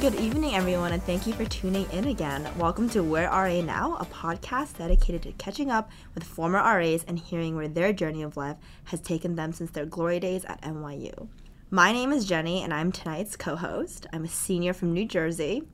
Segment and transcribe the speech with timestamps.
[0.00, 2.48] good evening, everyone, and thank you for tuning in again.
[2.56, 7.18] Welcome to Where RA Now, a podcast dedicated to catching up with former RAs and
[7.18, 11.28] hearing where their journey of life has taken them since their glory days at NYU.
[11.70, 14.06] My name is Jenny, and I'm tonight's co host.
[14.10, 15.64] I'm a senior from New Jersey,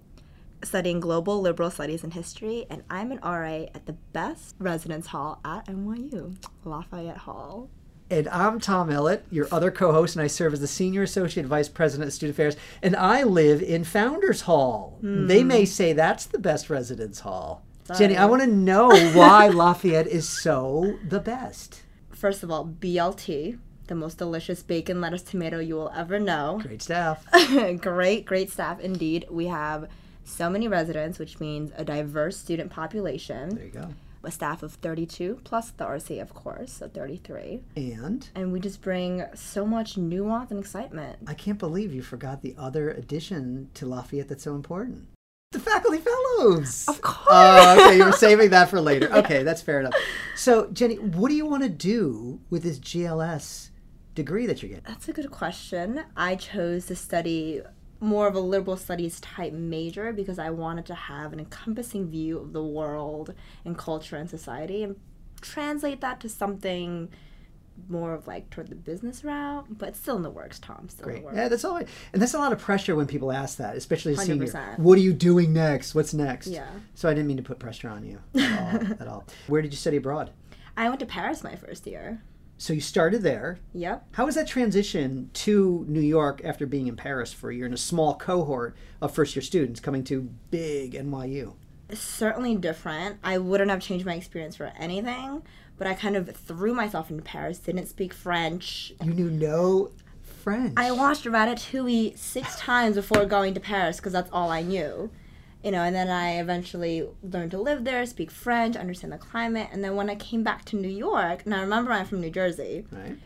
[0.64, 5.38] studying global liberal studies and history, and I'm an RA at the best residence hall
[5.44, 7.70] at NYU, Lafayette Hall.
[8.08, 11.44] And I'm Tom Ellett, your other co host, and I serve as the Senior Associate
[11.44, 12.56] Vice President of Student Affairs.
[12.80, 14.98] And I live in Founders Hall.
[15.02, 15.66] They may mm-hmm.
[15.66, 17.64] say that's the best residence hall.
[17.96, 21.82] Jenny, I want to know why Lafayette is so the best.
[22.10, 26.60] First of all, BLT, the most delicious bacon, lettuce, tomato you will ever know.
[26.62, 27.24] Great staff.
[27.80, 29.26] great, great staff indeed.
[29.30, 29.88] We have
[30.24, 33.54] so many residents, which means a diverse student population.
[33.54, 33.88] There you go.
[34.26, 37.62] A staff of 32 plus the RC, of course, so 33.
[37.76, 41.20] And And we just bring so much nuance and excitement.
[41.28, 45.06] I can't believe you forgot the other addition to Lafayette that's so important.
[45.52, 46.86] The faculty fellows.
[46.88, 47.28] Of course.
[47.30, 49.08] Oh, okay, you were saving that for later.
[49.16, 49.94] Okay, that's fair enough.
[50.34, 53.70] So, Jenny, what do you want to do with this GLS
[54.16, 54.84] degree that you're getting?
[54.86, 56.02] That's a good question.
[56.16, 57.62] I chose to study
[58.00, 62.38] more of a liberal studies type major because I wanted to have an encompassing view
[62.38, 64.96] of the world and culture and society and
[65.40, 67.08] translate that to something
[67.88, 70.88] more of like toward the business route, but still in the works, Tom.
[70.88, 71.36] Still in the works.
[71.36, 71.76] Yeah, that's all.
[71.76, 74.46] I, and that's a lot of pressure when people ask that, especially a senior.
[74.46, 74.78] 100%.
[74.78, 75.94] What are you doing next?
[75.94, 76.48] What's next?
[76.48, 76.68] Yeah.
[76.94, 78.92] So I didn't mean to put pressure on you at all.
[79.00, 79.24] at all.
[79.46, 80.30] Where did you study abroad?
[80.76, 82.22] I went to Paris my first year.
[82.58, 83.58] So you started there.
[83.74, 84.06] Yep.
[84.12, 87.74] How was that transition to New York after being in Paris for a year in
[87.74, 91.54] a small cohort of first year students coming to big NYU?
[91.94, 93.18] certainly different.
[93.22, 95.42] I wouldn't have changed my experience for anything,
[95.78, 98.92] but I kind of threw myself into Paris, didn't speak French.
[99.02, 99.92] You knew no
[100.22, 100.74] French.
[100.76, 105.10] I watched Ratatouille six times before going to Paris because that's all I knew.
[105.66, 109.68] You know, and then I eventually learned to live there, speak French, understand the climate,
[109.72, 112.30] and then when I came back to New York, and I remember I'm from New
[112.30, 113.16] Jersey, Right.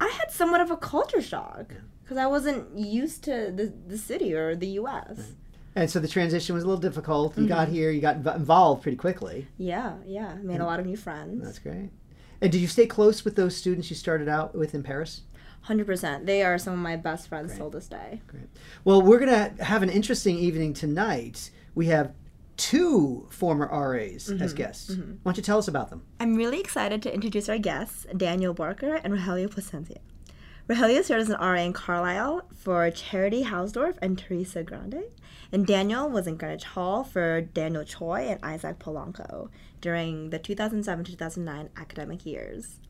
[0.00, 4.32] I had somewhat of a culture shock because I wasn't used to the, the city
[4.32, 5.32] or the U.S.
[5.76, 7.36] And so the transition was a little difficult.
[7.36, 7.48] You Mm-hmm.
[7.48, 9.46] got here, you got involved pretty quickly.
[9.58, 11.44] Yeah, yeah, made a lot of new friends.
[11.44, 11.90] That's great.
[12.40, 15.20] And did you stay close with those students you started out with in Paris?
[15.62, 16.24] Hundred percent.
[16.26, 18.22] They are some of my best friends till this day.
[18.26, 18.48] Great.
[18.84, 21.50] Well, we're going to have an interesting evening tonight.
[21.74, 22.12] We have
[22.56, 24.42] two former RAs Mm-hmm.
[24.42, 24.90] as guests.
[24.96, 26.02] Why don't you tell us about them?
[26.20, 29.98] I'm really excited to introduce our guests, Daniel Barker and Rogelio Placencia.
[30.68, 35.02] Rogelio served as an RA in Carlyle for Charity Hausdorff and Teresa Grande,
[35.52, 39.50] and Daniel was in Greenwich Hall for Daniel Choi and Isaac Polanco
[39.82, 42.80] during the 2007-2009 academic years.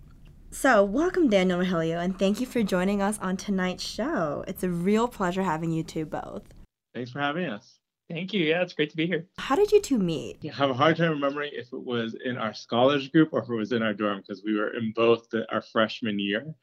[0.50, 4.44] So, welcome Daniel and Rogelio, and thank you for joining us on tonight's show.
[4.46, 6.42] It's a real pleasure having you two both.
[6.94, 7.73] Thanks for having us.
[8.10, 8.44] Thank you.
[8.44, 9.26] Yeah, it's great to be here.
[9.38, 10.38] How did you two meet?
[10.44, 13.48] I have a hard time remembering if it was in our scholars group or if
[13.48, 16.54] it was in our dorm because we were in both the, our freshman year.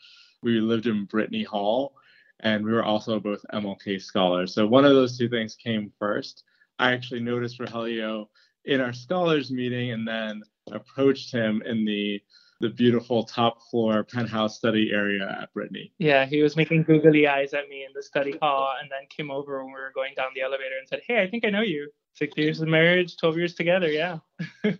[0.43, 1.95] We lived in Brittany Hall
[2.41, 4.53] and we were also both MLK scholars.
[4.53, 6.43] So one of those two things came first.
[6.77, 8.27] I actually noticed Rogelio
[8.65, 12.21] in our scholars meeting and then approached him in the
[12.61, 15.91] the beautiful top floor penthouse study area at Brittany.
[15.97, 19.31] Yeah, he was making googly eyes at me in the study hall and then came
[19.31, 21.61] over when we were going down the elevator and said, Hey, I think I know
[21.61, 21.89] you.
[22.13, 23.89] Six years of marriage, 12 years together.
[23.89, 24.19] Yeah.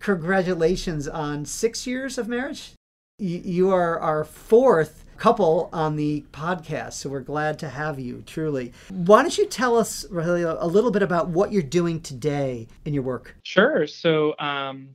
[0.00, 2.72] Congratulations on six years of marriage.
[3.18, 8.22] You, you are our fourth couple on the podcast, so we're glad to have you,
[8.24, 8.72] truly.
[8.88, 12.94] Why don't you tell us, Rogelio, a little bit about what you're doing today in
[12.94, 13.36] your work?
[13.42, 13.86] Sure.
[13.86, 14.94] So, um,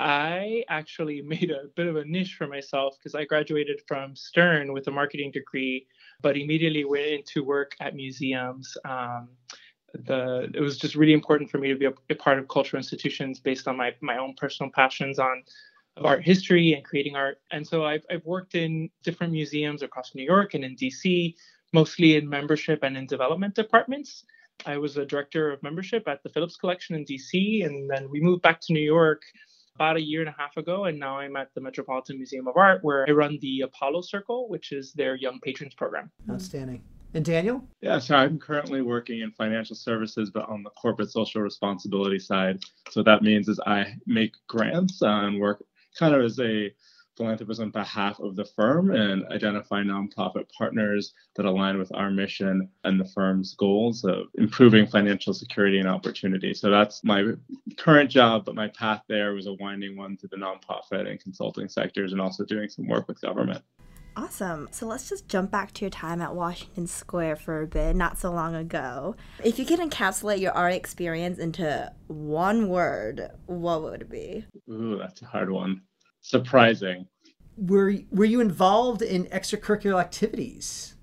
[0.00, 4.72] I actually made a bit of a niche for myself because I graduated from Stern
[4.72, 5.86] with a marketing degree,
[6.22, 8.76] but immediately went into work at museums.
[8.84, 9.28] Um,
[9.92, 12.78] the it was just really important for me to be a, a part of cultural
[12.78, 15.42] institutions based on my my own personal passions on
[15.96, 17.38] art history and creating art.
[17.50, 21.34] And so I've I've worked in different museums across New York and in DC,
[21.72, 24.24] mostly in membership and in development departments.
[24.64, 28.20] I was a director of membership at the Phillips Collection in DC, and then we
[28.20, 29.22] moved back to New York
[29.80, 32.54] about a year and a half ago, and now I'm at the Metropolitan Museum of
[32.54, 36.10] Art, where I run the Apollo Circle, which is their Young Patrons program.
[36.30, 36.82] Outstanding.
[37.14, 37.64] And Daniel?
[37.80, 42.62] Yeah, so I'm currently working in financial services, but on the corporate social responsibility side.
[42.90, 45.64] So what that means is I make grants uh, and work
[45.98, 46.70] kind of as a
[47.20, 52.66] philanthropist on behalf of the firm and identify nonprofit partners that align with our mission
[52.84, 56.54] and the firm's goals of improving financial security and opportunity.
[56.54, 57.32] So that's my
[57.76, 61.68] current job, but my path there was a winding one to the nonprofit and consulting
[61.68, 63.62] sectors and also doing some work with government.
[64.16, 64.68] Awesome.
[64.70, 68.18] So let's just jump back to your time at Washington Square for a bit, not
[68.18, 69.14] so long ago.
[69.44, 74.46] If you could encapsulate your RA experience into one word, what would it be?
[74.70, 75.82] Ooh, that's a hard one.
[76.20, 77.06] Surprising.
[77.56, 80.94] Were were you involved in extracurricular activities?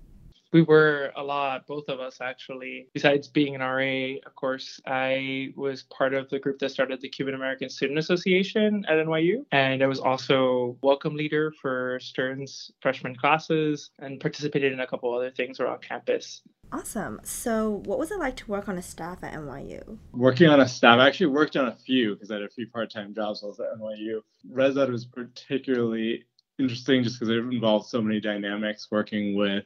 [0.52, 2.88] We were a lot, both of us actually.
[2.94, 7.08] Besides being an RA, of course, I was part of the group that started the
[7.08, 9.44] Cuban American Student Association at NYU.
[9.52, 15.14] And I was also welcome leader for Stern's freshman classes and participated in a couple
[15.14, 16.40] other things around campus.
[16.72, 17.20] Awesome.
[17.24, 19.98] So, what was it like to work on a staff at NYU?
[20.12, 22.66] Working on a staff, I actually worked on a few because I had a few
[22.68, 24.20] part time jobs while I was at NYU.
[24.50, 26.24] Res Ed was particularly
[26.58, 29.64] interesting just because it involved so many dynamics working with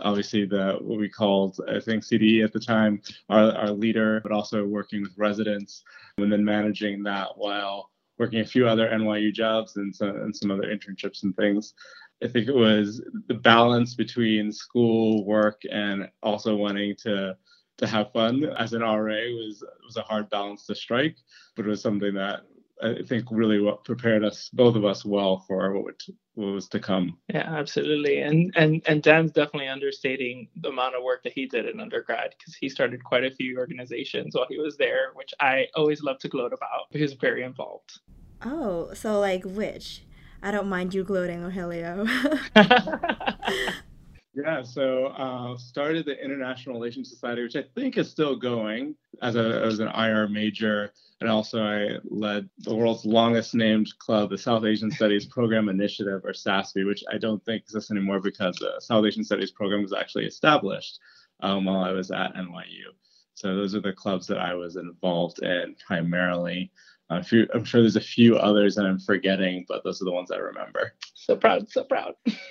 [0.00, 4.32] obviously the what we called I think CDE at the time, our, our leader, but
[4.32, 5.84] also working with residents
[6.18, 10.50] and then managing that while working a few other NYU jobs and some, and some
[10.50, 11.74] other internships and things.
[12.22, 17.36] I think it was the balance between school, work, and also wanting to
[17.78, 21.16] to have fun as an RA was was a hard balance to strike,
[21.56, 22.42] but it was something that
[22.84, 26.02] I think really what prepared us, both of us, well for what, would,
[26.34, 27.16] what was to come.
[27.32, 28.20] Yeah, absolutely.
[28.20, 32.34] And and and Dan's definitely understating the amount of work that he did in undergrad
[32.38, 36.18] because he started quite a few organizations while he was there, which I always love
[36.20, 36.86] to gloat about.
[36.90, 38.00] He was very involved.
[38.42, 40.04] Oh, so like which?
[40.42, 42.06] I don't mind you gloating, Rogelio.
[44.36, 49.36] Yeah, so uh, started the International Relations Society, which I think is still going as,
[49.36, 50.92] a, as an IR major.
[51.20, 56.22] And also, I led the world's longest named club, the South Asian Studies Program Initiative,
[56.24, 59.92] or SASP, which I don't think exists anymore because the South Asian Studies program was
[59.92, 60.98] actually established
[61.40, 62.90] um, while I was at NYU.
[63.34, 66.72] So those are the clubs that I was involved in primarily.
[67.10, 70.12] Uh, few, I'm sure there's a few others that I'm forgetting, but those are the
[70.12, 70.94] ones I remember.
[71.14, 72.14] So proud, so proud.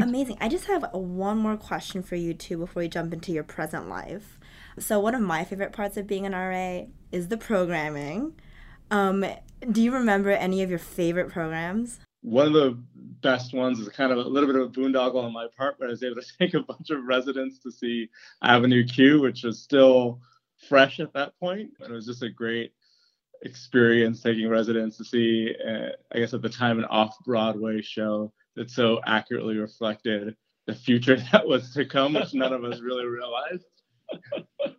[0.00, 0.38] Amazing.
[0.40, 3.88] I just have one more question for you too before we jump into your present
[3.88, 4.38] life.
[4.78, 8.34] So one of my favorite parts of being an RA is the programming.
[8.90, 9.24] Um,
[9.70, 12.00] do you remember any of your favorite programs?
[12.22, 12.78] One of the
[13.22, 15.86] best ones is kind of a little bit of a boondoggle on my part, but
[15.86, 18.08] I was able to take a bunch of residents to see
[18.42, 20.20] Avenue Q, which was still
[20.68, 22.72] fresh at that point, and it was just a great
[23.42, 28.32] experience taking residents to see, uh, I guess at the time, an off Broadway show
[28.56, 30.36] that so accurately reflected
[30.66, 33.64] the future that was to come, which none of us really realized.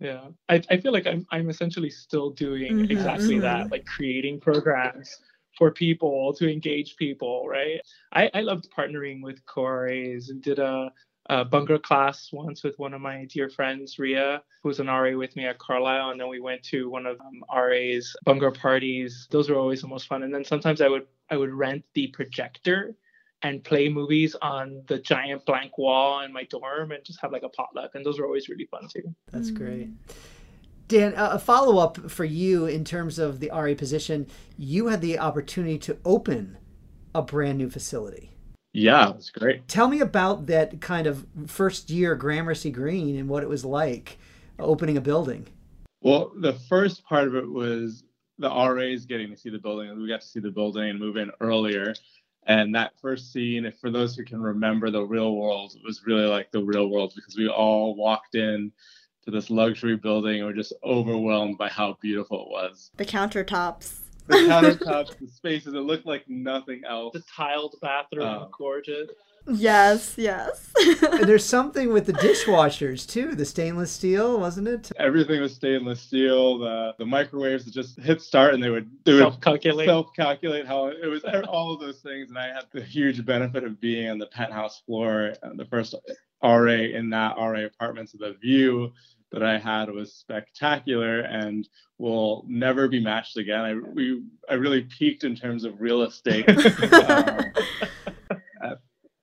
[0.00, 2.90] yeah, I, I feel like I'm, I'm essentially still doing mm-hmm.
[2.90, 3.42] exactly mm-hmm.
[3.42, 5.16] that, like creating programs
[5.56, 7.80] for people to engage people, right?
[8.12, 10.90] I, I loved partnering with co-RAs and did a
[11.30, 15.16] uh, bhangra class once with one of my dear friends, Ria, who was an RA
[15.16, 16.10] with me at Carlyle.
[16.10, 19.28] And then we went to one of um, RA's bhangra parties.
[19.30, 20.24] Those were always the most fun.
[20.24, 22.96] And then sometimes I would I would rent the projector
[23.42, 27.44] and play movies on the giant blank wall in my dorm and just have like
[27.44, 27.94] a potluck.
[27.94, 29.14] And those were always really fun too.
[29.30, 29.88] That's great.
[30.88, 34.26] Dan, a follow up for you in terms of the RA position.
[34.58, 36.58] You had the opportunity to open
[37.14, 38.32] a brand new facility.
[38.72, 39.66] Yeah, it was great.
[39.68, 44.18] Tell me about that kind of first year Gramercy Green and what it was like
[44.58, 45.46] opening a building.
[46.02, 48.04] Well, the first part of it was
[48.38, 50.00] the RAs getting to see the building.
[50.00, 51.94] We got to see the building and move in earlier.
[52.46, 56.02] And that first scene, if for those who can remember the real world, it was
[56.06, 58.72] really like the real world because we all walked in
[59.24, 62.90] to this luxury building and were just overwhelmed by how beautiful it was.
[62.96, 63.99] The countertops
[64.30, 65.74] the countertops, the spaces.
[65.74, 67.12] It looked like nothing else.
[67.12, 69.10] The tiled bathroom, um, gorgeous.
[69.46, 70.70] Yes, yes.
[71.02, 73.34] and there's something with the dishwashers too.
[73.34, 74.92] The stainless steel, wasn't it?
[74.98, 76.58] Everything was stainless steel.
[76.58, 80.08] The the microwaves that just hit start and they would they would self calculate self
[80.14, 82.28] calculate how it was all of those things.
[82.28, 85.94] And I had the huge benefit of being on the penthouse floor, the first
[86.42, 88.92] RA in that RA apartment, so the view
[89.32, 91.68] that I had was spectacular and
[91.98, 93.60] will never be matched again.
[93.60, 96.58] I we I really peaked in terms of real estate um,
[98.62, 98.78] at,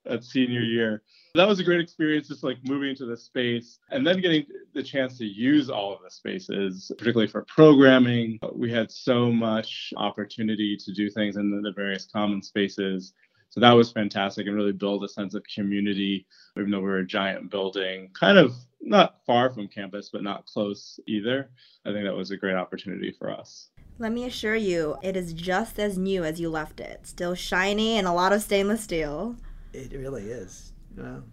[0.09, 1.03] at senior year.
[1.35, 4.81] That was a great experience, just like moving into the space and then getting the
[4.81, 8.39] chance to use all of the spaces, particularly for programming.
[8.53, 13.13] We had so much opportunity to do things in the various common spaces
[13.49, 16.25] so that was fantastic and really build a sense of community,
[16.57, 20.99] even though we're a giant building, kind of not far from campus, but not close
[21.07, 21.49] either.
[21.85, 23.69] I think that was a great opportunity for us.
[23.99, 27.07] Let me assure you, it is just as new as you left it.
[27.07, 29.37] Still shiny and a lot of stainless steel.
[29.73, 30.73] It really is.
[30.95, 31.23] Wow.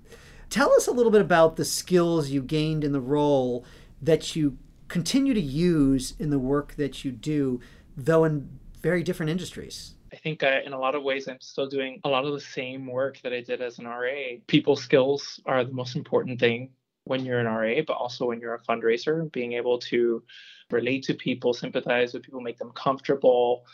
[0.49, 3.64] Tell us a little bit about the skills you gained in the role
[4.00, 4.56] that you
[4.88, 7.61] continue to use in the work that you do,
[7.97, 9.94] though in very different industries.
[10.14, 12.40] I think I, in a lot of ways, I'm still doing a lot of the
[12.40, 14.38] same work that I did as an RA.
[14.47, 16.71] People skills are the most important thing
[17.02, 20.23] when you're an RA, but also when you're a fundraiser, being able to
[20.71, 23.64] relate to people, sympathize with people, make them comfortable,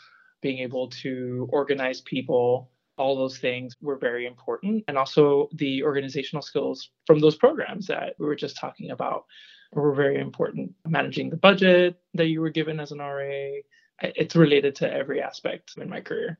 [0.41, 4.83] being able to organize people, all those things were very important.
[4.87, 9.25] And also the organizational skills from those programs that we were just talking about
[9.73, 10.73] were very important.
[10.87, 13.61] Managing the budget that you were given as an RA,
[14.01, 16.39] it's related to every aspect in my career.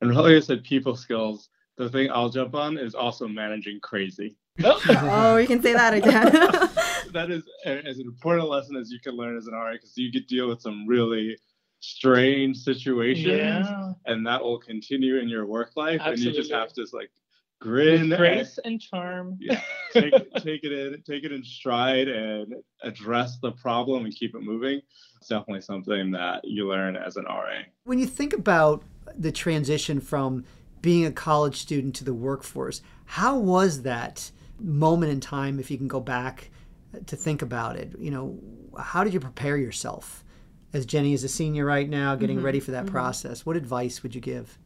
[0.00, 1.48] And like I said, people skills.
[1.76, 4.36] The thing I'll jump on is also managing crazy.
[4.62, 6.30] oh, oh you can say that again.
[7.12, 10.12] that is as important a lesson as you can learn as an RA because you
[10.12, 11.36] could deal with some really
[11.80, 13.92] strange situations yeah.
[14.06, 16.26] and that will continue in your work life Absolutely.
[16.26, 17.10] and you just have to like
[17.64, 19.60] grin With grace and, and charm yeah,
[19.92, 24.42] take, take it in take it in stride and address the problem and keep it
[24.42, 24.82] moving
[25.16, 28.84] it's definitely something that you learn as an ra when you think about
[29.16, 30.44] the transition from
[30.82, 34.30] being a college student to the workforce how was that
[34.60, 36.50] moment in time if you can go back
[37.06, 38.38] to think about it you know
[38.78, 40.22] how did you prepare yourself
[40.74, 42.46] as Jenny is a senior right now, getting mm-hmm.
[42.46, 42.94] ready for that mm-hmm.
[42.96, 44.58] process, what advice would you give?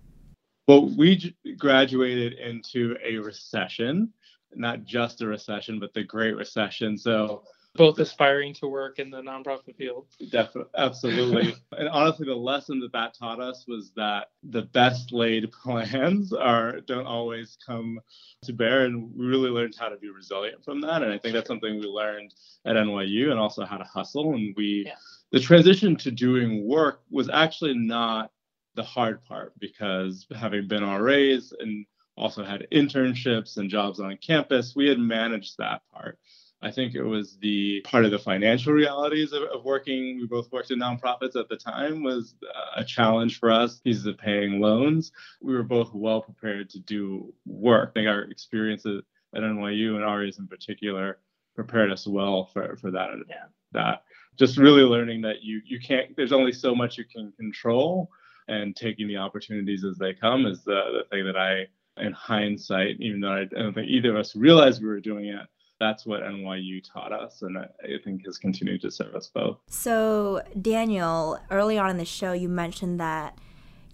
[0.68, 4.12] Well, we graduated into a recession,
[4.54, 6.98] not just a recession, but the Great Recession.
[6.98, 7.42] So
[7.74, 10.08] both aspiring to work in the nonprofit field.
[10.30, 11.54] Definitely, absolutely.
[11.78, 16.80] and honestly, the lesson that that taught us was that the best laid plans are
[16.80, 17.98] don't always come
[18.42, 21.02] to bear, and we really learned how to be resilient from that.
[21.02, 22.34] And I think that's something we learned
[22.66, 24.34] at NYU, and also how to hustle.
[24.34, 24.94] And we, yeah.
[25.32, 28.32] the transition to doing work was actually not
[28.78, 31.84] the hard part because having been RAs and
[32.16, 36.16] also had internships and jobs on campus, we had managed that part.
[36.62, 40.18] I think it was the part of the financial realities of, of, working.
[40.18, 43.80] We both worked in nonprofits at the time was uh, a challenge for us.
[43.80, 45.10] Pieces of paying loans.
[45.40, 47.90] We were both well prepared to do work.
[47.90, 49.02] I think our experiences
[49.34, 51.18] at NYU and RAs in particular
[51.56, 53.10] prepared us well for, for that.
[53.28, 53.44] Yeah.
[53.72, 54.02] That
[54.38, 56.16] just really learning that you you can't.
[56.16, 58.10] There's only so much you can control,
[58.48, 61.66] and taking the opportunities as they come is the the thing that I,
[62.02, 65.46] in hindsight, even though I, don't think either of us realized we were doing it
[65.80, 67.66] that's what NYU taught us, and I,
[68.04, 69.58] think has continued to serve us both.
[69.68, 73.38] So, Daniel, early on in the show, you mentioned that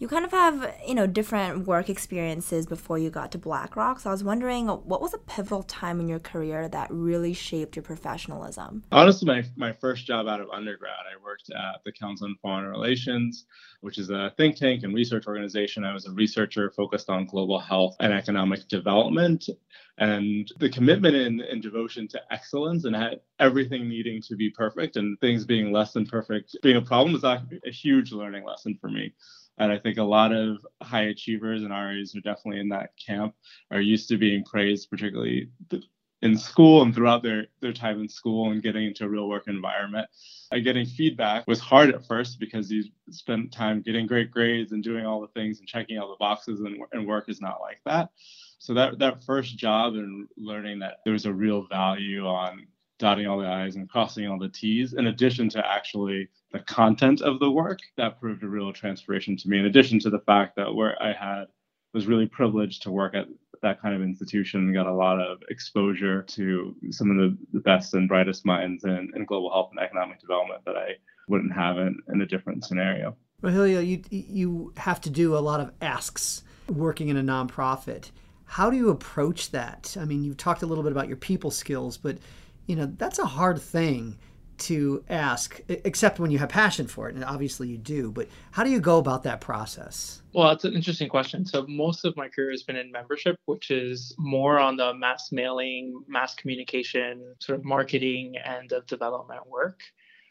[0.04, 4.00] you kind of have you know different work experiences before you got to BlackRock.
[4.00, 7.74] So I was wondering, what was a pivotal time in your career that really shaped
[7.74, 8.84] your professionalism?
[8.92, 12.66] Honestly, my my first job out of undergrad, I worked at the Council on Foreign
[12.66, 13.46] Relations,
[13.80, 15.84] which is a think tank and research organization.
[15.84, 19.48] I was a researcher focused on global health and economic development,
[19.96, 24.96] and the commitment and, and devotion to excellence and had everything needing to be perfect
[24.96, 28.76] and things being less than perfect being a problem was a, a huge learning lesson
[28.78, 29.10] for me.
[29.58, 33.34] And I think a lot of high achievers and RAs are definitely in that camp,
[33.70, 35.48] are used to being praised, particularly
[36.22, 39.44] in school and throughout their, their time in school and getting into a real work
[39.46, 40.08] environment.
[40.50, 44.82] Uh, getting feedback was hard at first because you spent time getting great grades and
[44.82, 47.80] doing all the things and checking all the boxes, and, and work is not like
[47.84, 48.08] that.
[48.58, 52.66] So that, that first job and learning that there's a real value on
[52.98, 57.20] dotting all the I's and crossing all the T's, in addition to actually the content
[57.22, 59.58] of the work, that proved a real transformation to me.
[59.58, 61.46] In addition to the fact that where I had
[61.92, 63.26] was really privileged to work at
[63.62, 67.60] that kind of institution and got a lot of exposure to some of the, the
[67.60, 70.96] best and brightest minds in, in, global health and economic development that I
[71.28, 73.16] wouldn't have in, in a different scenario.
[73.42, 78.10] Rogelio, you you have to do a lot of asks working in a nonprofit.
[78.44, 79.96] How do you approach that?
[79.98, 82.18] I mean, you've talked a little bit about your people skills, but
[82.66, 84.18] you know that's a hard thing
[84.56, 88.62] to ask except when you have passion for it and obviously you do but how
[88.62, 90.22] do you go about that process?
[90.32, 91.44] Well that's an interesting question.
[91.44, 95.30] So most of my career has been in membership which is more on the mass
[95.32, 99.80] mailing mass communication sort of marketing and of development work.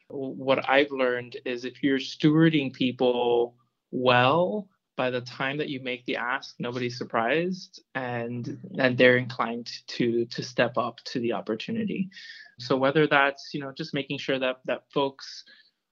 [0.10, 3.56] What i've learned is if you're stewarding people
[3.92, 9.70] well by the time that you make the ask nobody's surprised and and they're inclined
[9.88, 12.10] to to step up to the opportunity.
[12.60, 15.44] So whether that's you know just making sure that that folks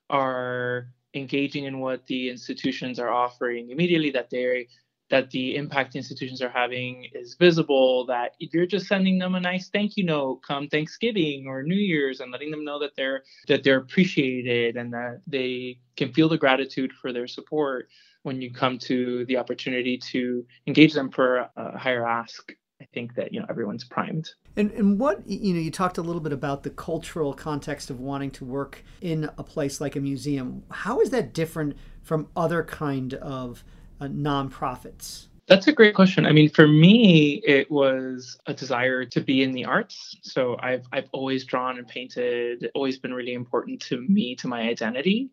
[0.09, 4.63] are engaging in what the institutions are offering immediately that they're
[5.09, 9.39] that the impact institutions are having is visible that if you're just sending them a
[9.39, 13.23] nice thank you note come thanksgiving or new year's and letting them know that they're
[13.47, 17.89] that they're appreciated and that they can feel the gratitude for their support
[18.23, 23.13] when you come to the opportunity to engage them for a higher ask I think
[23.15, 24.33] that you know everyone's primed.
[24.57, 27.99] And and what you know, you talked a little bit about the cultural context of
[27.99, 30.63] wanting to work in a place like a museum.
[30.71, 33.63] How is that different from other kind of
[33.99, 35.27] uh, nonprofits?
[35.47, 36.25] That's a great question.
[36.25, 40.17] I mean, for me, it was a desire to be in the arts.
[40.23, 44.61] So I've I've always drawn and painted, always been really important to me, to my
[44.61, 45.29] identity.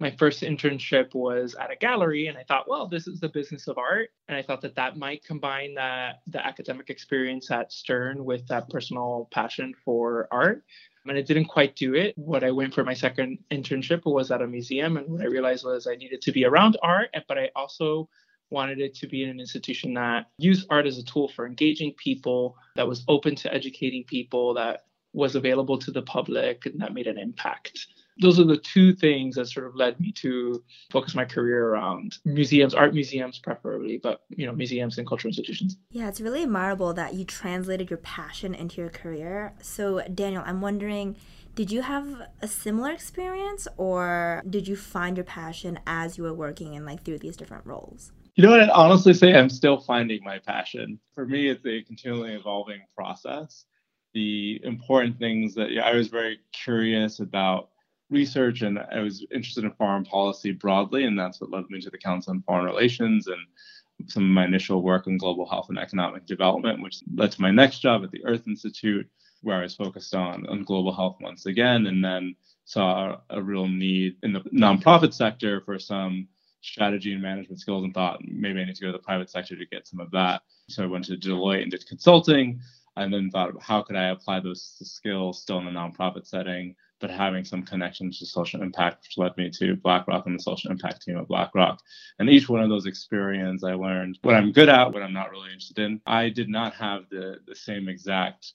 [0.00, 3.68] My first internship was at a gallery, and I thought, well, this is the business
[3.68, 8.24] of art, and I thought that that might combine that the academic experience at Stern
[8.24, 10.64] with that personal passion for art
[11.06, 12.16] and it didn't quite do it.
[12.16, 15.64] What I went for my second internship was at a museum, and what I realized
[15.64, 18.08] was I needed to be around art, but I also
[18.50, 21.92] wanted it to be in an institution that used art as a tool for engaging
[21.92, 26.94] people, that was open to educating people, that was available to the public, and that
[26.94, 27.86] made an impact.
[28.20, 32.18] Those are the two things that sort of led me to focus my career around
[32.24, 35.76] museums, art museums preferably, but you know, museums and cultural institutions.
[35.90, 39.54] Yeah, it's really admirable that you translated your passion into your career.
[39.60, 41.16] So, Daniel, I'm wondering
[41.54, 46.34] did you have a similar experience or did you find your passion as you were
[46.34, 48.12] working in like through these different roles?
[48.34, 48.60] You know what?
[48.60, 50.98] I'd honestly say I'm still finding my passion.
[51.14, 53.66] For me, it's a continually evolving process.
[54.14, 57.70] The important things that yeah, I was very curious about
[58.10, 61.90] research and I was interested in foreign policy broadly, and that's what led me to
[61.90, 65.78] the Council on Foreign Relations and some of my initial work on global health and
[65.78, 69.08] economic development, which led to my next job at the Earth Institute,
[69.42, 72.34] where I was focused on, on global health once again, and then
[72.64, 76.28] saw a real need in the nonprofit sector for some
[76.62, 79.54] strategy and management skills and thought maybe I need to go to the private sector
[79.54, 80.42] to get some of that.
[80.68, 82.60] So I went to Deloitte and did consulting
[82.96, 87.10] and then thought how could I apply those skills still in a nonprofit setting, but
[87.10, 91.02] having some connections to social impact, which led me to BlackRock and the social impact
[91.02, 91.80] team at BlackRock.
[92.18, 95.30] And each one of those experiences, I learned what I'm good at, what I'm not
[95.30, 96.00] really interested in.
[96.06, 98.52] I did not have the the same exact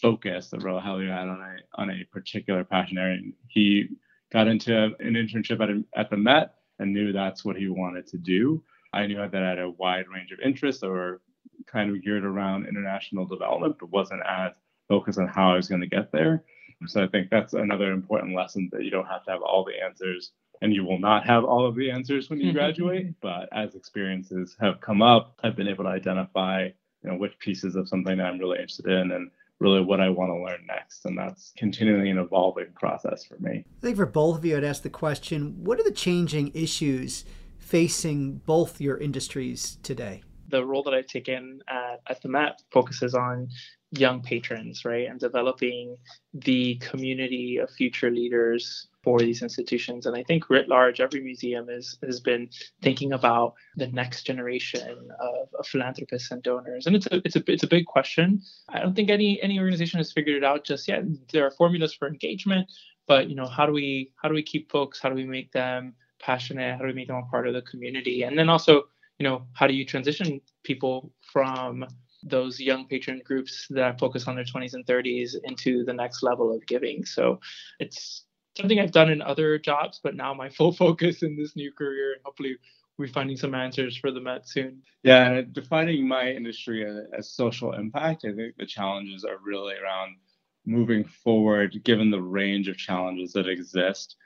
[0.00, 3.20] focus that Rogelio had on a on a particular passion area.
[3.48, 3.88] He
[4.32, 8.06] got into an internship at, a, at the Met and knew that's what he wanted
[8.08, 8.62] to do.
[8.92, 11.20] I knew that I had a wide range of interests that were
[11.66, 14.52] kind of geared around international development, but wasn't as
[14.88, 16.44] focused on how I was going to get there.
[16.86, 19.82] So I think that's another important lesson that you don't have to have all the
[19.82, 23.14] answers and you will not have all of the answers when you graduate.
[23.20, 26.64] but as experiences have come up, I've been able to identify,
[27.02, 30.08] you know, which pieces of something that I'm really interested in and really what I
[30.10, 31.04] want to learn next.
[31.06, 33.64] And that's continually an evolving process for me.
[33.66, 37.24] I think for both of you, I'd ask the question what are the changing issues
[37.58, 40.22] facing both your industries today?
[40.48, 43.48] The role that I've taken at, at the Met focuses on
[43.92, 45.96] young patrons, right, and developing
[46.34, 50.04] the community of future leaders for these institutions.
[50.06, 52.48] And I think writ large, every museum is, has been
[52.82, 56.86] thinking about the next generation of, of, philanthropists and donors.
[56.86, 58.42] And it's a, it's a it's a big question.
[58.68, 61.04] I don't think any any organization has figured it out just yet.
[61.32, 62.68] There are formulas for engagement,
[63.06, 65.00] but you know, how do we how do we keep folks?
[65.00, 66.72] How do we make them passionate?
[66.72, 68.24] How do we make them a part of the community?
[68.24, 68.82] And then also,
[69.20, 71.86] you know, how do you transition people from
[72.28, 76.54] those young patron groups that focus on their 20s and 30s into the next level
[76.54, 77.04] of giving.
[77.04, 77.40] So
[77.78, 78.24] it's
[78.56, 82.14] something I've done in other jobs, but now my full focus in this new career,
[82.14, 82.56] and hopefully
[82.98, 84.82] we're finding some answers for the Met soon.
[85.02, 86.86] Yeah, defining my industry
[87.16, 90.16] as social impact, I think the challenges are really around
[90.64, 94.16] moving forward, given the range of challenges that exist.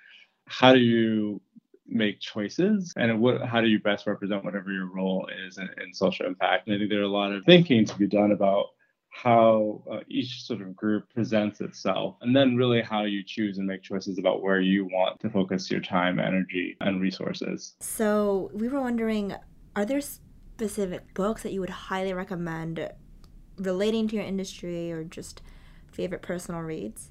[0.47, 1.41] How do you
[1.91, 5.93] make choices and what, how do you best represent whatever your role is in, in
[5.93, 6.67] social impact?
[6.67, 8.67] And I think there are a lot of thinking to be done about
[9.11, 13.67] how uh, each sort of group presents itself, and then really how you choose and
[13.67, 17.75] make choices about where you want to focus your time, energy, and resources.
[17.81, 19.35] So, we were wondering
[19.77, 22.89] are there specific books that you would highly recommend
[23.57, 25.43] relating to your industry or just
[25.93, 27.11] favorite personal reads?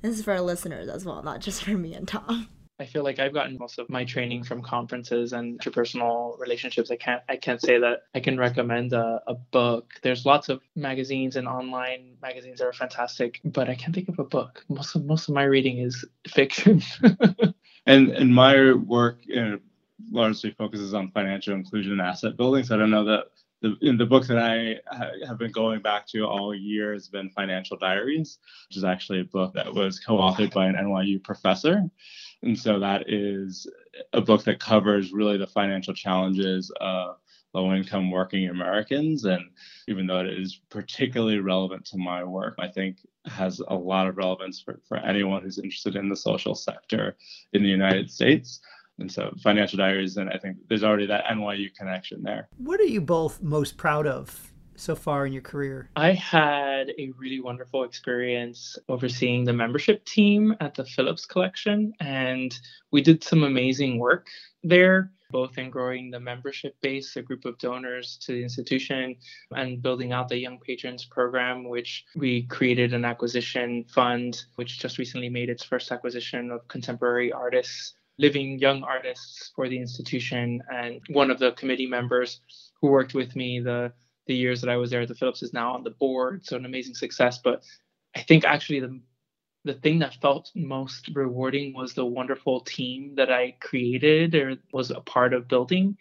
[0.00, 2.48] This is for our listeners as well, not just for me and Tom.
[2.82, 6.90] I feel like I've gotten most of my training from conferences and interpersonal relationships.
[6.90, 9.92] I can't I can't say that I can recommend a, a book.
[10.02, 14.18] There's lots of magazines and online magazines that are fantastic, but I can't think of
[14.18, 14.64] a book.
[14.68, 16.82] Most of most of my reading is fiction.
[17.86, 19.58] and and my work you know,
[20.10, 22.64] largely focuses on financial inclusion and asset building.
[22.64, 23.26] So I don't know that
[23.60, 24.80] the, in the book that I
[25.24, 29.24] have been going back to all year has been Financial Diaries, which is actually a
[29.24, 31.84] book that was co-authored by an NYU professor.
[32.42, 33.66] And so that is
[34.12, 37.16] a book that covers really the financial challenges of
[37.54, 39.24] low income working Americans.
[39.24, 39.42] And
[39.86, 44.16] even though it is particularly relevant to my work, I think has a lot of
[44.16, 47.16] relevance for, for anyone who's interested in the social sector
[47.52, 48.60] in the United States.
[48.98, 52.48] And so financial diaries, and I think there's already that NYU connection there.
[52.56, 54.51] What are you both most proud of
[54.82, 55.88] so far in your career?
[55.94, 62.58] I had a really wonderful experience overseeing the membership team at the Phillips Collection, and
[62.90, 64.26] we did some amazing work
[64.64, 69.16] there both in growing the membership base, a group of donors to the institution,
[69.56, 74.98] and building out the Young Patrons program, which we created an acquisition fund, which just
[74.98, 80.62] recently made its first acquisition of contemporary artists, living young artists for the institution.
[80.70, 82.40] And one of the committee members
[82.80, 83.92] who worked with me the
[84.26, 86.56] the years that I was there at the Phillips is now on the board, so
[86.56, 87.38] an amazing success.
[87.38, 87.64] But
[88.16, 89.00] I think actually the
[89.64, 94.90] the thing that felt most rewarding was the wonderful team that I created or was
[94.90, 95.96] a part of building.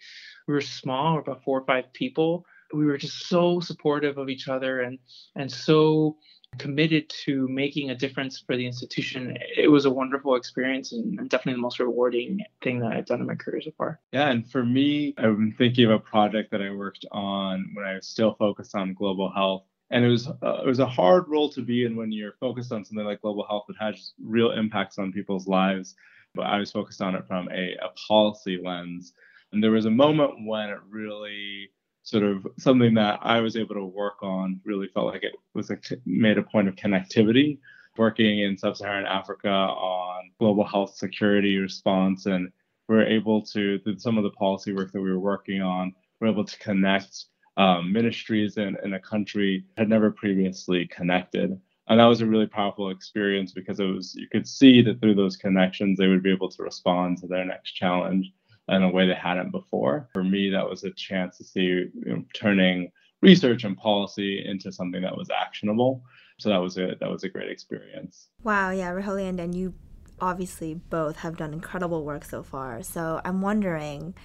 [0.48, 2.46] We were small, about four or five people.
[2.74, 4.98] We were just so supportive of each other and
[5.36, 6.18] and so
[6.58, 9.38] committed to making a difference for the institution.
[9.58, 13.28] It was a wonderful experience and definitely the most rewarding thing that I've done in
[13.28, 14.00] my career so far.
[14.12, 17.96] Yeah, and for me, I'm thinking of a project that I worked on when I
[17.96, 21.50] was still focused on global health and it was uh, it was a hard role
[21.50, 24.98] to be in when you're focused on something like global health that has real impacts
[24.98, 25.96] on people's lives.
[26.34, 29.14] But I was focused on it from a, a policy lens,
[29.52, 31.72] and there was a moment when it really
[32.04, 35.70] sort of something that I was able to work on really felt like it was
[35.70, 37.60] a, made a point of connectivity.
[37.98, 42.50] Working in sub-Saharan Africa on global health security response, and
[42.88, 45.94] we are able to through some of the policy work that we were working on,
[46.20, 47.26] we we're able to connect
[47.58, 51.60] um, ministries in, in a country had never previously connected.
[51.88, 55.16] And that was a really powerful experience because it was you could see that through
[55.16, 58.32] those connections they would be able to respond to their next challenge
[58.72, 60.10] in a way they hadn't before.
[60.14, 64.72] For me, that was a chance to see you know, turning research and policy into
[64.72, 66.04] something that was actionable.
[66.40, 68.30] So that was a that was a great experience.
[68.44, 69.74] Wow, yeah, Rogelio and Dan, you
[70.20, 72.82] obviously both have done incredible work so far.
[72.82, 74.16] So I'm wondering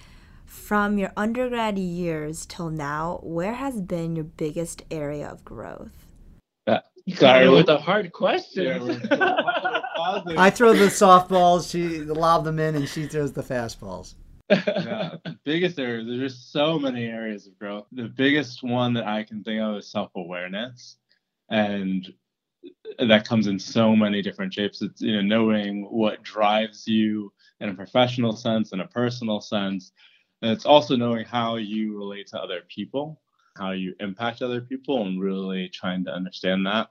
[0.45, 6.05] from your undergrad years till now, where has been your biggest area of growth?
[6.65, 6.79] Uh,
[7.13, 9.01] sorry, with a hard question.
[9.11, 14.15] I throw the softballs, she lob them in, and she throws the fastballs.
[14.49, 17.85] Yeah, the biggest area, there's just so many areas of growth.
[17.91, 20.97] The biggest one that I can think of is self awareness.
[21.49, 22.11] And
[22.99, 24.81] that comes in so many different shapes.
[24.81, 29.91] It's you know knowing what drives you in a professional sense, in a personal sense,
[30.41, 33.21] and it's also knowing how you relate to other people,
[33.57, 36.89] how you impact other people, and really trying to understand that.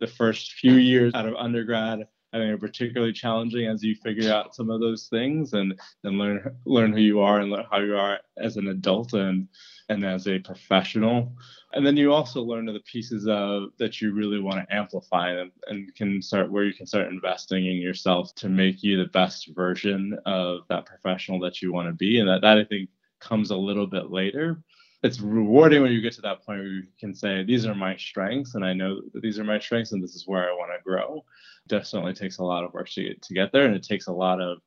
[0.00, 4.32] The first few years out of undergrad, I think are particularly challenging as you figure
[4.32, 7.78] out some of those things and then learn learn who you are and learn how
[7.78, 9.46] you are as an adult and
[9.88, 11.32] and as a professional.
[11.74, 15.52] And then you also learn the pieces of that you really want to amplify and,
[15.68, 19.54] and can start where you can start investing in yourself to make you the best
[19.54, 22.18] version of that professional that you want to be.
[22.18, 22.88] And that, that I think
[23.20, 24.60] comes a little bit later.
[25.04, 27.94] It's rewarding when you get to that point where you can say, these are my
[27.96, 30.82] strengths, and I know these are my strengths, and this is where I want to
[30.82, 31.24] grow.
[31.68, 34.12] Definitely takes a lot of work to get, to get there, and it takes a
[34.12, 34.58] lot of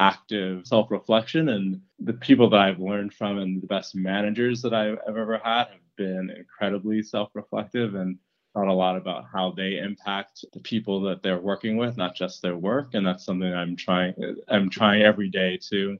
[0.00, 1.50] active self reflection.
[1.50, 5.68] And the people that I've learned from and the best managers that I've ever had
[5.68, 8.18] have been incredibly self reflective and
[8.54, 12.42] thought a lot about how they impact the people that they're working with, not just
[12.42, 12.94] their work.
[12.94, 14.14] And that's something I'm trying
[14.48, 15.98] I'm trying every day to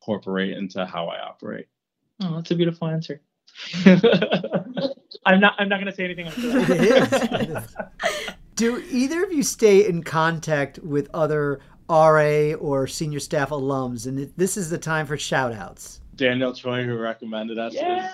[0.00, 1.68] incorporate into how I operate.
[2.22, 3.20] Oh, that's a beautiful answer.
[5.26, 7.68] I'm not I'm not gonna say anything after that.
[8.56, 14.06] Do either of you stay in contact with other RA or senior staff alums?
[14.06, 16.00] And this is the time for shout outs.
[16.14, 18.12] Daniel Choi, who recommended us, yeah.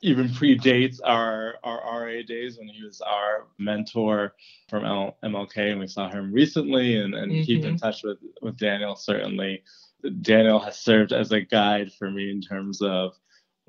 [0.00, 4.34] even predates our, our RA days when he was our mentor
[4.70, 7.44] from L- MLK, and we saw him recently and, and mm-hmm.
[7.44, 8.96] keep in touch with, with Daniel.
[8.96, 9.62] Certainly,
[10.22, 13.12] Daniel has served as a guide for me in terms of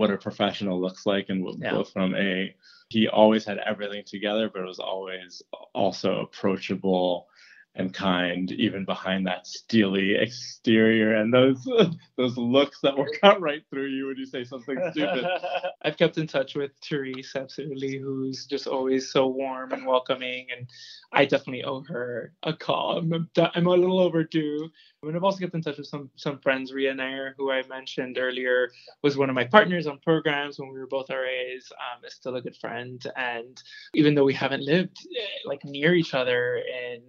[0.03, 1.71] what a professional looks like and yeah.
[1.71, 2.53] both from a
[2.89, 5.41] he always had everything together but it was always
[5.73, 7.27] also approachable
[7.75, 11.67] and kind even behind that steely exterior and those
[12.17, 15.25] those looks that will cut right through you when you say something stupid.
[15.81, 20.67] I've kept in touch with Therese absolutely, who's just always so warm and welcoming, and
[21.11, 22.97] I definitely owe her a call.
[22.99, 24.69] I'm, I'm a little overdue.
[25.01, 26.71] And I've also kept in touch with some some friends.
[26.71, 30.79] Ria Nair, who I mentioned earlier, was one of my partners on programs when we
[30.79, 31.71] were both RAs.
[31.71, 33.61] Um, is still a good friend, and
[33.93, 37.01] even though we haven't lived eh, like near each other in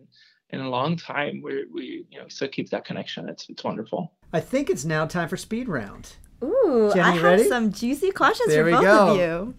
[0.51, 1.41] in a long time.
[1.43, 3.29] We we you know still keep that connection.
[3.29, 4.13] It's it's wonderful.
[4.33, 6.17] I think it's now time for speed round.
[6.43, 7.49] Ooh, Jenny, I have ready?
[7.49, 9.09] some juicy questions there for both go.
[9.13, 9.55] of you.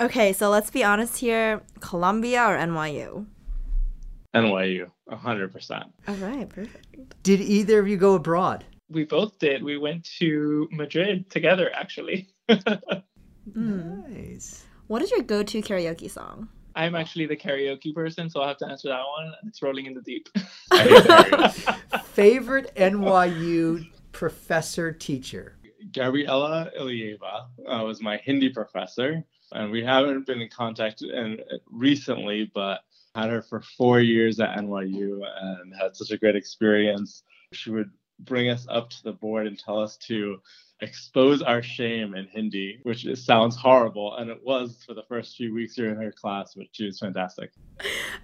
[0.00, 3.26] Okay, so let's be honest here: Columbia or NYU?
[4.34, 5.84] NYU, hundred percent.
[6.06, 7.22] All right, perfect.
[7.22, 8.64] Did either of you go abroad?
[8.88, 9.62] We both did.
[9.62, 12.28] We went to Madrid together, actually.
[13.54, 14.00] Hmm.
[14.12, 14.64] Nice.
[14.88, 16.48] What is your go-to karaoke song?
[16.76, 19.32] I'm actually the karaoke person, so I'll have to answer that one.
[19.46, 20.28] It's Rolling in the Deep.
[22.04, 25.56] Favorite NYU professor teacher?
[25.92, 31.38] Gabriela Ilieva uh, was my Hindi professor, and we haven't been in contact in,
[31.70, 32.80] recently, but
[33.14, 37.22] had her for four years at NYU and had such a great experience.
[37.54, 40.42] She would bring us up to the board and tell us to
[40.80, 45.54] expose our shame in Hindi, which sounds horrible, and it was for the first few
[45.54, 47.50] weeks during her class, which she was fantastic.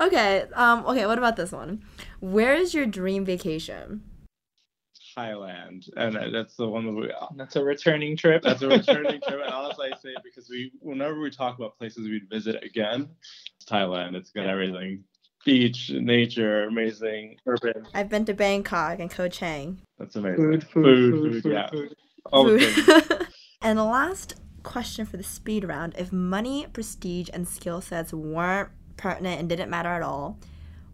[0.00, 1.06] Okay, um, okay.
[1.06, 1.82] What about this one?
[2.20, 4.02] Where is your dream vacation?
[5.16, 7.12] Thailand, and that's the one that we.
[7.36, 8.42] That's a returning trip.
[8.42, 11.78] That's a returning trip, and honestly, I say it because we, whenever we talk about
[11.78, 13.08] places we'd visit again,
[13.56, 14.14] it's Thailand.
[14.14, 15.04] It's got everything:
[15.44, 17.86] beach, nature, amazing, urban.
[17.94, 19.80] I've been to Bangkok and Koh Chang.
[19.98, 20.36] That's amazing.
[20.36, 21.70] Food, food, food, food, yeah.
[21.70, 21.88] food.
[21.88, 22.74] All the things.
[22.74, 23.26] Food.
[23.62, 28.70] and the last question for the speed round: If money, prestige, and skill sets weren't
[28.96, 30.38] pertinent and didn't matter at all,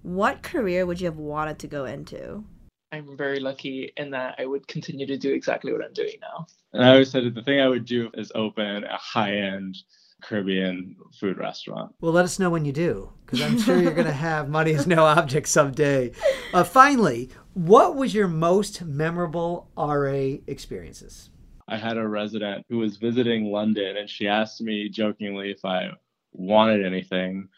[0.03, 2.45] what career would you have wanted to go into?
[2.91, 6.47] I'm very lucky in that I would continue to do exactly what I'm doing now.
[6.73, 9.77] And I always said that the thing I would do is open a high-end
[10.23, 11.95] Caribbean food restaurant.
[12.01, 14.73] Well, let us know when you do, because I'm sure you're going to have money
[14.73, 16.13] is no object someday.
[16.53, 21.31] Uh, finally, what was your most memorable RA experiences?
[21.69, 25.91] I had a resident who was visiting London, and she asked me jokingly if I
[26.33, 27.49] wanted anything,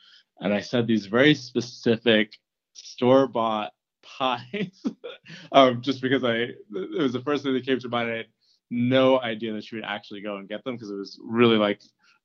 [0.41, 2.37] and I said these very specific
[2.73, 4.83] store-bought pies,
[5.53, 6.57] um, just because I it
[6.99, 8.11] was the first thing that came to mind.
[8.11, 8.27] I had
[8.71, 11.81] no idea that she would actually go and get them because it was really like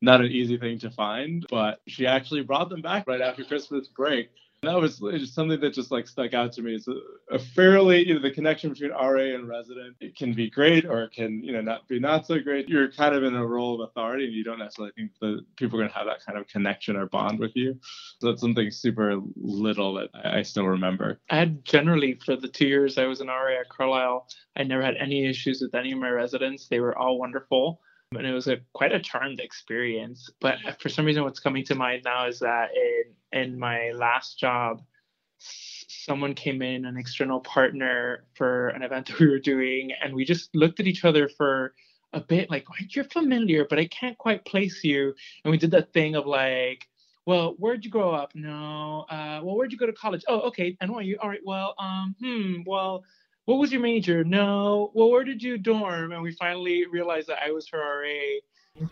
[0.05, 1.45] not an easy thing to find.
[1.49, 4.29] But she actually brought them back right after Christmas break.
[4.63, 6.75] And that was just something that just like stuck out to me.
[6.75, 6.95] It's a,
[7.31, 9.97] a fairly, you know, the connection between RA and resident.
[10.01, 12.69] It can be great or it can, you know, not be not so great.
[12.69, 15.77] You're kind of in a role of authority and you don't necessarily think that people
[15.79, 17.79] are going to have that kind of connection or bond with you.
[18.21, 21.19] So it's something super little that I I still remember.
[21.29, 24.83] I had generally for the two years I was an RA at Carlyle, I never
[24.83, 26.67] had any issues with any of my residents.
[26.67, 27.81] They were all wonderful.
[28.13, 30.29] And it was a quite a charmed experience.
[30.39, 34.39] But for some reason, what's coming to mind now is that in in my last
[34.39, 34.81] job,
[35.39, 40.25] someone came in, an external partner for an event that we were doing, and we
[40.25, 41.73] just looked at each other for
[42.13, 45.13] a bit, like, "Wait, you're familiar, but I can't quite place you.
[45.43, 46.87] And we did that thing of like,
[47.25, 48.33] well, where'd you grow up?
[48.35, 49.05] No.
[49.09, 50.23] Uh, well, where'd you go to college?
[50.27, 50.77] Oh, okay.
[50.81, 51.15] NYU.
[51.21, 51.39] All right.
[51.43, 52.61] Well, um, hmm.
[52.65, 53.03] Well,
[53.45, 54.23] what was your major?
[54.23, 54.91] No.
[54.93, 56.11] Well, where did you dorm?
[56.11, 58.39] And we finally realized that I was her RA.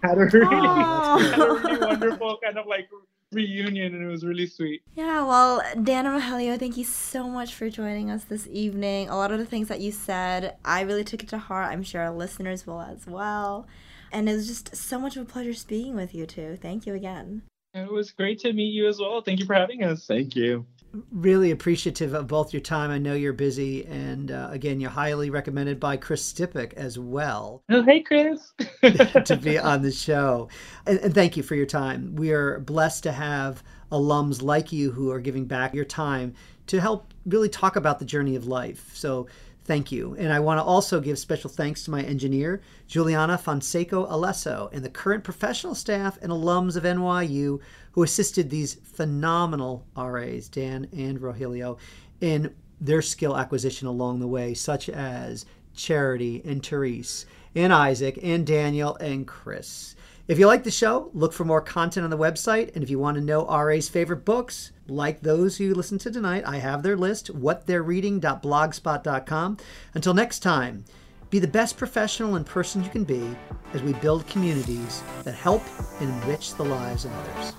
[0.02, 2.88] Had a really, had a really wonderful kind of like
[3.34, 4.82] reunion, and it was really sweet.
[4.96, 9.10] Yeah, well, Dan and Rogelio, thank you so much for joining us this evening.
[9.10, 11.72] A lot of the things that you said, I really took it to heart.
[11.72, 13.68] I'm sure our listeners will as well.
[14.12, 16.58] And it was just so much of a pleasure speaking with you two.
[16.62, 17.42] Thank you again.
[17.74, 19.22] It was great to meet you as well.
[19.22, 20.06] Thank you for having us.
[20.06, 20.66] Thank you.
[21.12, 22.92] Really appreciative of both your time.
[22.92, 27.64] I know you're busy, and uh, again, you're highly recommended by Chris Stippick as well
[27.70, 28.54] Oh, hey, Chris.
[29.26, 30.50] to be on the show.
[30.86, 32.16] And, and thank you for your time.
[32.16, 36.34] We are blessed to have alums like you who are giving back your time
[36.68, 38.92] to help really talk about the journey of life.
[38.94, 39.28] So
[39.66, 40.16] thank you.
[40.18, 44.84] And I want to also give special thanks to my engineer, Juliana Fonseco Alesso, and
[44.84, 47.60] the current professional staff and alums of NYU
[47.92, 51.78] who assisted these phenomenal RAs, Dan and Rogelio,
[52.22, 55.46] in their skill acquisition along the way, such as
[55.76, 59.96] Charity and Therese and Isaac and Daniel and Chris.
[60.26, 62.74] If you like the show, look for more content on the website.
[62.74, 66.46] And if you want to know RA's favorite books, like those you listened to tonight,
[66.46, 69.58] I have their list, whattheyreading.blogspot.com.
[69.94, 70.86] Until next time,
[71.30, 73.36] be the best professional and person you can be
[73.74, 75.62] as we build communities that help
[76.00, 77.52] enrich the lives of others.